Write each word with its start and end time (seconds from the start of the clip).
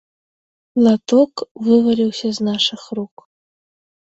Латок 0.87 1.33
вываліўся 1.67 2.27
з 2.39 2.49
нашых 2.49 2.81
рук. 3.01 3.15